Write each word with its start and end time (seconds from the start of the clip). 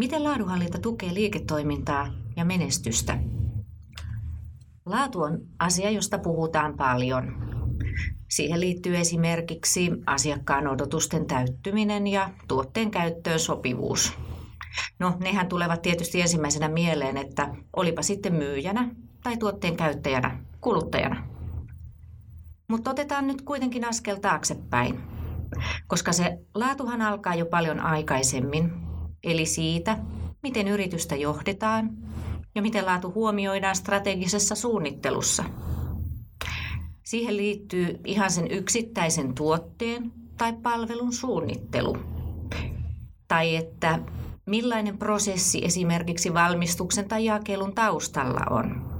Miten 0.00 0.24
laadunhallinta 0.24 0.78
tukee 0.78 1.14
liiketoimintaa 1.14 2.06
ja 2.36 2.44
menestystä? 2.44 3.18
Laatu 4.86 5.22
on 5.22 5.38
asia, 5.58 5.90
josta 5.90 6.18
puhutaan 6.18 6.76
paljon. 6.76 7.34
Siihen 8.28 8.60
liittyy 8.60 8.96
esimerkiksi 8.96 9.90
asiakkaan 10.06 10.66
odotusten 10.68 11.26
täyttyminen 11.26 12.06
ja 12.06 12.30
tuotteen 12.48 12.90
käyttöön 12.90 13.38
sopivuus. 13.38 14.12
No, 14.98 15.16
nehän 15.18 15.48
tulevat 15.48 15.82
tietysti 15.82 16.20
ensimmäisenä 16.20 16.68
mieleen, 16.68 17.16
että 17.16 17.54
olipa 17.76 18.02
sitten 18.02 18.34
myyjänä 18.34 18.88
tai 19.22 19.36
tuotteen 19.36 19.76
käyttäjänä, 19.76 20.44
kuluttajana. 20.60 21.26
Mutta 22.68 22.90
otetaan 22.90 23.26
nyt 23.26 23.42
kuitenkin 23.42 23.88
askel 23.88 24.16
taaksepäin, 24.16 25.00
koska 25.86 26.12
se 26.12 26.38
laatuhan 26.54 27.02
alkaa 27.02 27.34
jo 27.34 27.46
paljon 27.46 27.80
aikaisemmin, 27.80 28.89
eli 29.24 29.46
siitä, 29.46 29.98
miten 30.42 30.68
yritystä 30.68 31.16
johdetaan 31.16 31.90
ja 32.54 32.62
miten 32.62 32.86
laatu 32.86 33.12
huomioidaan 33.12 33.76
strategisessa 33.76 34.54
suunnittelussa. 34.54 35.44
Siihen 37.04 37.36
liittyy 37.36 38.00
ihan 38.04 38.30
sen 38.30 38.50
yksittäisen 38.50 39.34
tuotteen 39.34 40.12
tai 40.38 40.52
palvelun 40.52 41.12
suunnittelu. 41.12 41.96
Tai 43.28 43.56
että 43.56 43.98
millainen 44.46 44.98
prosessi 44.98 45.64
esimerkiksi 45.64 46.34
valmistuksen 46.34 47.08
tai 47.08 47.24
jakelun 47.24 47.74
taustalla 47.74 48.40
on. 48.50 48.90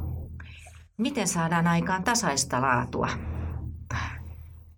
Miten 0.96 1.29
saadaan 1.29 1.66
aikaan 1.66 2.05
tasaista 2.05 2.60
laatua? 2.60 3.09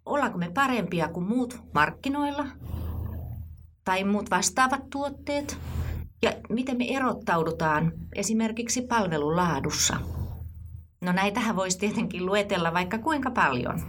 Ollaanko 0.07 0.39
me 0.39 0.51
parempia 0.51 1.09
kuin 1.09 1.27
muut 1.27 1.61
markkinoilla? 1.75 2.47
Tai 3.85 4.05
muut 4.05 4.31
vastaavat 4.31 4.91
tuotteet? 4.91 5.59
Ja 6.23 6.33
miten 6.49 6.77
me 6.77 6.85
erottaudutaan 6.89 7.93
esimerkiksi 8.15 8.83
palvelun 8.83 9.37
laadussa? 9.37 9.97
No 11.01 11.13
näitähän 11.13 11.57
voisi 11.57 11.79
tietenkin 11.79 12.27
luetella 12.27 12.73
vaikka 12.73 12.99
kuinka 12.99 13.31
paljon. 13.31 13.81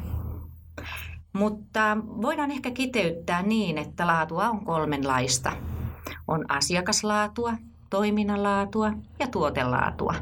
Mutta 1.34 1.98
voidaan 2.22 2.52
ehkä 2.52 2.72
kiteyttää 2.72 3.42
niin, 3.42 3.78
että 3.78 4.08
laatua 4.08 4.50
on 4.50 4.66
kolmenlaista. 4.66 5.52
On 6.28 6.46
asiakaslaatua, 6.52 7.54
toiminnanlaatua 7.90 8.94
ja 9.20 9.28
tuotelaatua. 9.28 10.16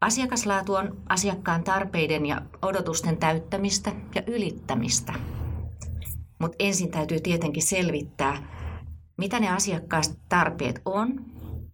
Asiakaslaatu 0.00 0.74
on 0.74 0.96
asiakkaan 1.08 1.64
tarpeiden 1.64 2.26
ja 2.26 2.42
odotusten 2.62 3.16
täyttämistä 3.16 3.92
ja 4.14 4.22
ylittämistä. 4.26 5.12
Mutta 6.38 6.56
ensin 6.58 6.90
täytyy 6.90 7.20
tietenkin 7.20 7.62
selvittää, 7.62 8.48
mitä 9.16 9.40
ne 9.40 9.48
asiakkaan 9.48 10.04
tarpeet 10.28 10.80
on, 10.84 11.24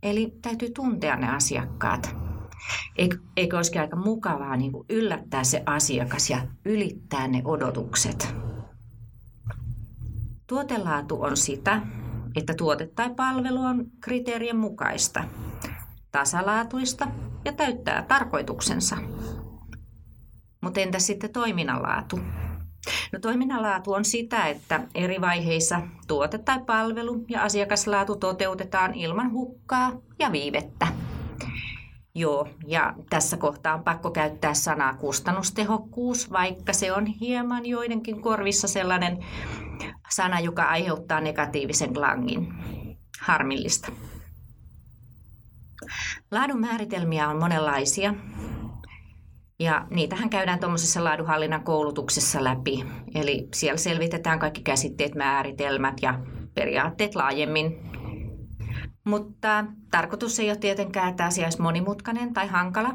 eli 0.03 0.39
täytyy 0.43 0.71
tuntea 0.71 1.17
ne 1.17 1.29
asiakkaat. 1.35 2.17
Eikö, 3.37 3.57
olisikin 3.57 3.81
aika 3.81 3.97
mukavaa 3.97 4.57
niin 4.57 4.73
kuin 4.73 4.87
yllättää 4.89 5.45
se 5.45 5.63
asiakas 5.67 6.31
ja 6.31 6.47
ylittää 6.65 7.29
ne 7.29 7.43
odotukset? 7.45 8.35
Tuotelaatu 10.47 11.23
on 11.23 11.37
sitä, 11.37 11.81
että 12.37 12.55
tuote 12.55 12.87
tai 12.87 13.15
palvelu 13.15 13.63
on 13.63 13.87
kriteerien 14.01 14.57
mukaista, 14.57 15.25
tasalaatuista 16.13 17.09
ja 17.45 17.53
täyttää 17.53 18.03
tarkoituksensa. 18.03 18.97
Mutta 20.61 20.81
entä 20.81 20.99
sitten 20.99 21.33
toiminnanlaatu? 21.33 22.21
No 23.13 23.19
toiminnanlaatu 23.19 23.93
on 23.93 24.05
sitä, 24.05 24.47
että 24.47 24.81
eri 24.95 25.21
vaiheissa 25.21 25.81
tuote 26.07 26.39
tai 26.39 26.61
palvelu 26.67 27.25
ja 27.29 27.43
asiakaslaatu 27.43 28.17
toteutetaan 28.17 28.95
ilman 28.95 29.33
hukkaa 29.33 29.93
ja 30.19 30.33
viivettä. 30.33 30.87
Joo, 32.15 32.49
ja 32.67 32.95
tässä 33.11 33.37
kohtaa 33.37 33.75
on 33.75 33.85
pakko 33.85 34.11
käyttää 34.11 34.55
sanaa 34.55 34.95
kustannustehokkuus, 34.95 36.31
vaikka 36.33 36.73
se 36.73 36.93
on 36.93 37.07
hieman 37.07 37.67
joidenkin 37.67 38.23
korvissa 38.23 38.69
sellainen 38.69 39.19
sana, 40.11 40.41
joka 40.41 40.63
aiheuttaa 40.63 41.21
negatiivisen 41.21 41.95
klangin. 41.95 42.55
Harmillista. 43.21 43.93
Laadun 46.31 46.61
määritelmiä 46.61 47.29
on 47.29 47.39
monenlaisia, 47.39 48.15
ja 49.63 49.87
niitähän 49.91 50.31
käydään 50.31 50.61
tuommoisessa 50.61 51.05
laadunhallinnan 51.05 51.65
koulutuksessa 51.65 52.45
läpi. 52.45 52.85
Eli 53.15 53.49
siellä 53.55 53.79
selvitetään 53.79 54.39
kaikki 54.39 54.63
käsitteet, 54.63 55.15
määritelmät 55.15 55.95
ja 56.03 56.19
periaatteet 56.55 57.15
laajemmin 57.15 57.93
mutta 59.05 59.65
tarkoitus 59.91 60.41
ei 60.41 60.51
ole 60.51 60.57
tietenkään, 60.57 61.11
että 61.11 61.25
asia 61.25 61.47
olisi 61.47 61.63
monimutkainen 61.63 62.33
tai 62.33 62.47
hankala, 62.47 62.95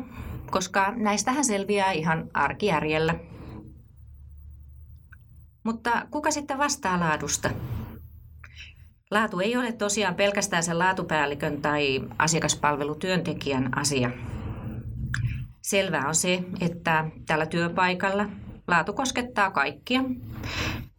koska 0.51 0.93
näistähän 0.95 1.45
selviää 1.45 1.91
ihan 1.91 2.29
arkijärjellä. 2.33 3.15
Mutta 5.63 6.07
kuka 6.11 6.31
sitten 6.31 6.57
vastaa 6.57 6.99
laadusta? 6.99 7.49
Laatu 9.11 9.39
ei 9.39 9.57
ole 9.57 9.71
tosiaan 9.71 10.15
pelkästään 10.15 10.63
sen 10.63 10.79
laatupäällikön 10.79 11.61
tai 11.61 12.01
asiakaspalvelutyöntekijän 12.17 13.77
asia. 13.79 14.11
Selvää 15.69 16.07
on 16.07 16.15
se, 16.15 16.43
että 16.61 17.05
tällä 17.25 17.45
työpaikalla 17.45 18.25
laatu 18.67 18.93
koskettaa 18.93 19.51
kaikkia, 19.51 20.03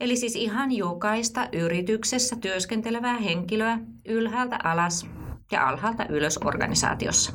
Eli 0.01 0.17
siis 0.17 0.37
ihan 0.37 0.73
jokaista 0.73 1.49
yrityksessä 1.53 2.37
työskentelevää 2.37 3.17
henkilöä 3.17 3.79
ylhäältä 4.09 4.59
alas 4.65 5.07
ja 5.53 5.69
alhaalta 5.69 6.07
ylös 6.09 6.39
organisaatiossa. 6.45 7.33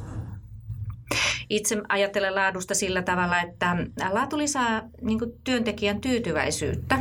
Itse 1.49 1.81
ajattelen 1.89 2.35
laadusta 2.35 2.75
sillä 2.75 3.01
tavalla, 3.01 3.41
että 3.41 3.77
laatu 4.11 4.37
lisää 4.37 4.89
niin 5.01 5.19
työntekijän 5.43 6.01
tyytyväisyyttä 6.01 6.99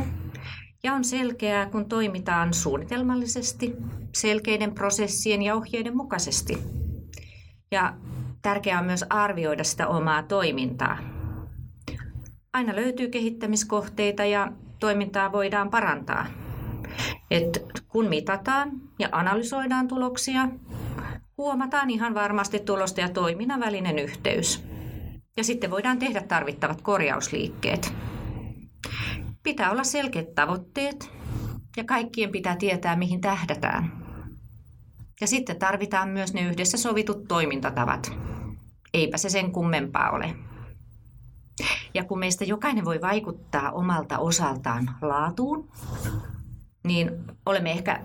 ja 0.83 0.93
on 0.93 1.03
selkeää, 1.03 1.65
kun 1.65 1.89
toimitaan 1.89 2.53
suunnitelmallisesti, 2.53 3.75
selkeiden 4.15 4.75
prosessien 4.75 5.41
ja 5.41 5.55
ohjeiden 5.55 5.97
mukaisesti. 5.97 6.57
Ja 7.71 7.93
tärkeää 8.43 8.79
on 8.79 8.85
myös 8.85 9.05
arvioida 9.09 9.63
sitä 9.63 9.87
omaa 9.87 10.23
toimintaa. 10.23 10.97
Aina 12.53 12.75
löytyy 12.75 13.07
kehittämiskohteita 13.07 14.25
ja 14.25 14.51
toimintaa 14.79 15.31
voidaan 15.31 15.69
parantaa. 15.69 16.25
Et 17.31 17.65
kun 17.87 18.05
mitataan 18.05 18.71
ja 18.99 19.09
analysoidaan 19.11 19.87
tuloksia, 19.87 20.47
huomataan 21.37 21.89
ihan 21.89 22.13
varmasti 22.13 22.59
tulosta 22.59 23.01
ja 23.01 23.09
toiminnan 23.09 23.59
välinen 23.59 23.99
yhteys. 23.99 24.63
Ja 25.37 25.43
sitten 25.43 25.71
voidaan 25.71 25.99
tehdä 25.99 26.21
tarvittavat 26.21 26.81
korjausliikkeet. 26.81 27.93
Pitää 29.43 29.71
olla 29.71 29.83
selkeät 29.83 30.35
tavoitteet 30.35 31.11
ja 31.77 31.83
kaikkien 31.83 32.31
pitää 32.31 32.55
tietää, 32.55 32.95
mihin 32.95 33.21
tähdätään. 33.21 34.02
Ja 35.21 35.27
sitten 35.27 35.59
tarvitaan 35.59 36.09
myös 36.09 36.33
ne 36.33 36.41
yhdessä 36.41 36.77
sovitut 36.77 37.27
toimintatavat. 37.27 38.11
Eipä 38.93 39.17
se 39.17 39.29
sen 39.29 39.51
kummempaa 39.51 40.11
ole. 40.11 40.35
Ja 41.93 42.03
kun 42.03 42.19
meistä 42.19 42.45
jokainen 42.45 42.85
voi 42.85 43.01
vaikuttaa 43.01 43.71
omalta 43.71 44.17
osaltaan 44.17 44.89
laatuun, 45.01 45.69
niin 46.83 47.11
olemme 47.45 47.71
ehkä 47.71 48.03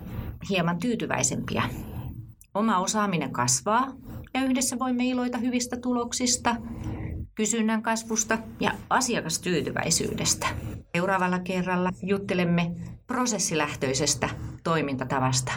hieman 0.49 0.79
tyytyväisempiä. 0.79 1.63
Oma 2.53 2.77
osaaminen 2.77 3.31
kasvaa 3.31 3.87
ja 4.33 4.43
yhdessä 4.43 4.79
voimme 4.79 5.05
iloita 5.05 5.37
hyvistä 5.37 5.77
tuloksista, 5.77 6.55
kysynnän 7.35 7.81
kasvusta 7.81 8.37
ja 8.59 8.71
asiakastyytyväisyydestä. 8.89 10.47
Seuraavalla 10.95 11.39
kerralla 11.39 11.89
juttelemme 12.03 12.71
prosessilähtöisestä 13.07 14.29
toimintatavasta. 14.63 15.51